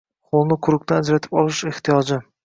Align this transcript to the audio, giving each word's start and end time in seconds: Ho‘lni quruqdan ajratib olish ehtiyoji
Ho‘lni 0.35 0.55
quruqdan 0.67 1.03
ajratib 1.05 1.35
olish 1.41 1.59
ehtiyoji 1.73 2.19